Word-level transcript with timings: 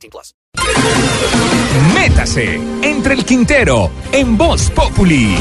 18 0.00 0.10
plus. 0.10 0.34
Métase 1.94 2.60
entre 2.82 3.14
el 3.14 3.24
Quintero 3.24 3.90
en 4.12 4.36
Voz 4.36 4.70
Populi. 4.70 5.36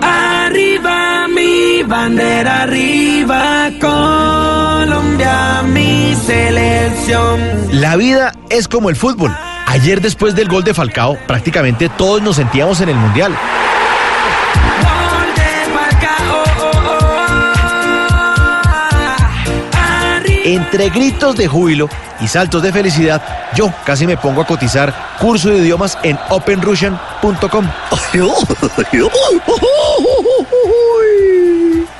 Arriba 0.00 1.28
mi 1.28 1.82
bandera, 1.82 2.62
arriba 2.62 3.70
Colombia, 3.80 5.62
mi 5.66 6.14
selección. 6.14 7.40
La 7.72 7.96
vida 7.96 8.32
es 8.48 8.68
como 8.68 8.88
el 8.88 8.96
fútbol. 8.96 9.36
Ayer 9.66 10.00
después 10.00 10.34
del 10.34 10.48
gol 10.48 10.64
de 10.64 10.74
Falcao, 10.74 11.18
prácticamente 11.26 11.88
todos 11.88 12.22
nos 12.22 12.36
sentíamos 12.36 12.80
en 12.80 12.88
el 12.88 12.96
Mundial. 12.96 13.36
Entre 20.50 20.90
gritos 20.90 21.36
de 21.36 21.46
júbilo 21.46 21.88
y 22.20 22.26
saltos 22.26 22.60
de 22.64 22.72
felicidad, 22.72 23.22
yo 23.54 23.72
casi 23.86 24.04
me 24.04 24.16
pongo 24.16 24.42
a 24.42 24.46
cotizar 24.48 24.92
curso 25.20 25.48
de 25.48 25.58
idiomas 25.58 25.96
en 26.02 26.18
openrussian.com. 26.28 27.68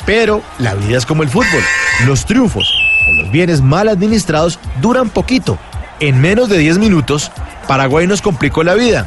Pero 0.04 0.42
la 0.58 0.74
vida 0.74 0.98
es 0.98 1.06
como 1.06 1.22
el 1.22 1.28
fútbol. 1.28 1.62
Los 2.06 2.24
triunfos 2.24 2.74
o 3.08 3.22
los 3.22 3.30
bienes 3.30 3.60
mal 3.60 3.88
administrados 3.88 4.58
duran 4.80 5.10
poquito. 5.10 5.56
En 6.00 6.20
menos 6.20 6.48
de 6.48 6.58
10 6.58 6.78
minutos, 6.78 7.30
Paraguay 7.68 8.08
nos 8.08 8.20
complicó 8.20 8.64
la 8.64 8.74
vida. 8.74 9.06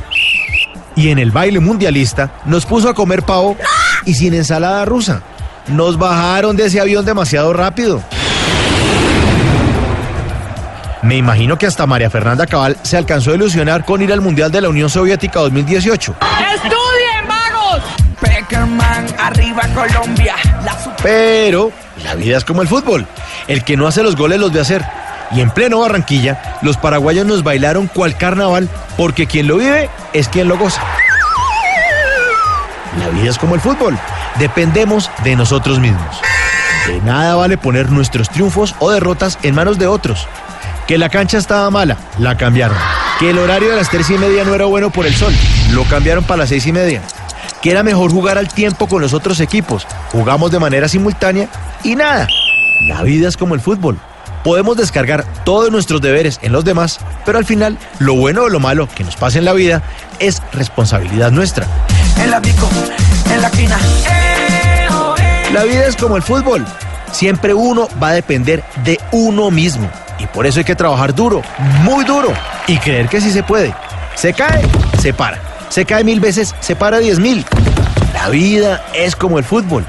Y 0.95 1.09
en 1.09 1.19
el 1.19 1.31
baile 1.31 1.59
mundialista 1.59 2.31
nos 2.45 2.66
puso 2.66 2.88
a 2.88 2.94
comer 2.94 3.23
pavo 3.23 3.57
y 4.05 4.13
sin 4.13 4.35
ensalada 4.35 4.85
rusa. 4.85 5.22
Nos 5.67 5.97
bajaron 5.97 6.55
de 6.55 6.67
ese 6.67 6.80
avión 6.80 7.03
demasiado 7.03 7.52
rápido. 7.52 8.02
Me 11.04 11.18
imagino 11.18 11.58
que 11.58 11.66
hasta 11.68 11.86
María 11.86 12.09
Fernanda 12.09 12.48
Cabal 12.48 12.78
se 12.84 12.96
alcanzó 12.98 13.32
a 13.32 13.36
ilusionar 13.36 13.84
con 13.84 14.02
ir 14.02 14.14
al 14.14 14.22
Mundial 14.22 14.52
de 14.52 14.62
la 14.62 14.70
Unión 14.70 14.90
Soviética 14.90 15.40
2018. 15.42 16.16
¡Estudien, 16.56 17.28
vagos! 17.28 17.84
Peckerman, 18.22 19.06
arriba 19.20 19.64
Colombia. 19.76 20.36
La 20.64 20.72
super- 20.81 21.04
Pero 21.04 21.72
la 22.04 22.16
vida 22.16 22.38
es 22.38 22.46
como 22.46 22.62
el 22.62 22.70
fútbol. 22.70 23.06
El 23.48 23.64
que 23.66 23.76
no 23.76 23.86
hace 23.88 24.02
los 24.02 24.16
goles 24.16 24.40
los 24.40 24.54
ve 24.54 24.62
hacer. 24.62 24.86
Y 25.31 25.42
en 25.42 25.50
pleno 25.50 25.80
Barranquilla, 25.80 26.58
los 26.62 26.78
paraguayos 26.78 27.26
nos 27.26 27.44
bailaron 27.44 27.88
cual 27.88 28.16
carnaval 28.18 28.70
porque 28.96 29.28
quien 29.28 29.48
lo 29.48 29.58
vive 29.58 29.90
es 30.14 30.30
quien 30.30 30.48
lo 30.48 30.58
goza. 30.58 30.81
La 33.00 33.09
vida 33.09 33.30
es 33.30 33.38
como 33.38 33.56
el 33.56 33.62
fútbol. 33.62 33.98
Dependemos 34.40 35.09
de 35.24 35.36
nosotros 35.36 35.80
mismos. 35.80 36.22
De 36.88 37.02
nada 37.02 37.36
vale 37.36 37.58
poner 37.58 37.90
nuestros 37.92 38.30
triunfos 38.30 38.76
o 38.80 38.92
derrotas 38.92 39.40
en 39.44 39.56
manos 39.56 39.80
de 39.80 39.88
otros. 39.88 40.28
Que 40.88 40.98
la 40.98 41.09
cancha 41.09 41.38
estaba 41.38 41.70
mala, 41.70 41.98
la 42.20 42.36
cambiaron. 42.38 42.78
Que 43.20 43.30
el 43.30 43.39
horario 43.39 43.70
de 43.70 43.78
las 43.78 43.89
tres 43.89 44.09
y 44.09 44.17
media 44.17 44.44
no 44.44 44.53
era 44.53 44.66
bueno 44.66 44.90
por 44.90 45.06
el 45.06 45.16
sol, 45.16 45.34
lo 45.72 45.86
cambiaron 45.86 46.23
para 46.25 46.40
las 46.40 46.50
seis 46.50 46.67
y 46.67 46.73
media. 46.73 47.02
Que 47.62 47.72
era 47.72 47.84
mejor 47.84 48.12
jugar 48.12 48.38
al 48.38 48.50
tiempo 48.50 48.88
con 48.88 49.02
los 49.02 49.14
otros 49.14 49.40
equipos, 49.40 49.88
jugamos 50.12 50.52
de 50.52 50.59
manera 50.59 50.90
simultánea 50.90 51.47
y 51.84 51.96
nada. 51.96 52.28
La 52.88 53.02
vida 53.03 53.30
es 53.30 53.38
como 53.38 53.56
el 53.56 53.62
fútbol. 53.62 53.97
Podemos 54.44 54.75
descargar 54.75 55.24
todos 55.46 55.72
nuestros 55.72 56.02
deberes 56.02 56.40
en 56.41 56.52
los 56.52 56.66
demás, 56.66 57.00
pero 57.25 57.38
al 57.38 57.46
final, 57.46 57.78
lo 58.00 58.16
bueno 58.16 58.44
o 58.44 58.50
lo 58.50 58.59
malo 58.59 58.90
que 58.94 59.06
nos 59.06 59.16
pase 59.16 59.40
en 59.40 59.46
la 59.46 59.53
vida 59.53 59.81
es 60.19 60.41
responsabilidad 60.52 61.31
nuestra. 61.31 61.66
En 62.19 62.30
la 62.30 62.41
pico, 62.41 62.69
en 63.34 63.41
la 63.41 63.50
quina. 63.50 63.80
La 65.53 65.63
vida 65.63 65.86
es 65.86 65.96
como 65.96 66.18
el 66.18 66.24
fútbol. 66.24 66.66
Siempre 67.13 67.53
uno 67.53 67.88
va 68.02 68.09
a 68.09 68.13
depender 68.13 68.66
de 68.84 69.00
uno 69.13 69.50
mismo. 69.50 69.90
Y 70.19 70.28
por 70.28 70.46
eso 70.46 70.59
hay 70.59 70.66
que 70.66 70.75
trabajar 70.75 71.13
duro, 71.13 71.41
muy 71.81 72.06
duro. 72.06 72.34
Y 72.68 72.78
creer 72.78 73.09
que 73.09 73.22
sí 73.22 73.31
se 73.31 73.44
puede. 73.44 73.74
Se 74.16 74.34
cae, 74.34 74.63
se 75.00 75.13
para. 75.13 75.40
Se 75.69 75.85
cae 75.85 76.03
mil 76.03 76.19
veces, 76.19 76.56
se 76.59 76.75
para 76.75 77.00
diez 77.00 77.19
mil. 77.19 77.46
La 78.13 78.29
vida 78.29 78.84
es 78.94 79.16
como 79.16 79.40
el 79.40 79.44
fútbol. 79.44 79.85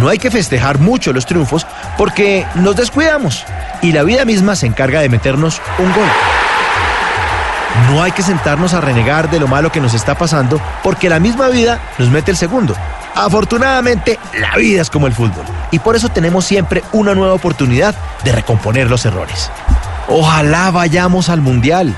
No 0.00 0.08
hay 0.08 0.18
que 0.18 0.30
festejar 0.30 0.78
mucho 0.78 1.12
los 1.12 1.24
triunfos 1.24 1.66
porque 1.96 2.46
nos 2.56 2.76
descuidamos. 2.76 3.44
Y 3.80 3.92
la 3.92 4.02
vida 4.02 4.24
misma 4.24 4.56
se 4.56 4.66
encarga 4.66 5.00
de 5.00 5.08
meternos 5.08 5.60
un 5.78 5.92
gol. 5.92 6.08
No 7.90 8.02
hay 8.02 8.12
que 8.12 8.22
sentarnos 8.22 8.74
a 8.74 8.80
renegar 8.80 9.30
de 9.30 9.40
lo 9.40 9.46
malo 9.46 9.70
que 9.70 9.80
nos 9.80 9.94
está 9.94 10.16
pasando 10.16 10.60
porque 10.82 11.08
la 11.08 11.20
misma 11.20 11.48
vida 11.48 11.80
nos 11.98 12.10
mete 12.10 12.30
el 12.30 12.36
segundo. 12.36 12.74
Afortunadamente, 13.14 14.18
la 14.38 14.56
vida 14.56 14.82
es 14.82 14.90
como 14.90 15.06
el 15.06 15.12
fútbol 15.12 15.44
y 15.74 15.80
por 15.80 15.96
eso 15.96 16.08
tenemos 16.08 16.44
siempre 16.44 16.84
una 16.92 17.16
nueva 17.16 17.34
oportunidad 17.34 17.96
de 18.22 18.30
recomponer 18.30 18.88
los 18.88 19.04
errores. 19.06 19.50
Ojalá 20.06 20.70
vayamos 20.70 21.28
al 21.28 21.40
Mundial, 21.40 21.92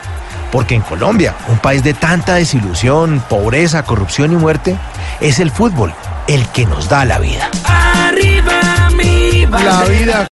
porque 0.50 0.74
en 0.74 0.80
Colombia, 0.80 1.34
un 1.48 1.58
país 1.58 1.82
de 1.84 1.92
tanta 1.92 2.36
desilusión, 2.36 3.22
pobreza, 3.28 3.82
corrupción 3.82 4.32
y 4.32 4.36
muerte, 4.36 4.78
es 5.20 5.40
el 5.40 5.50
fútbol 5.50 5.92
el 6.26 6.48
que 6.48 6.64
nos 6.64 6.88
da 6.88 7.04
la 7.04 7.18
vida. 7.18 7.50
Arriba 7.66 8.88
mi 8.96 9.44
bandera. 9.44 9.84
vida 9.84 10.24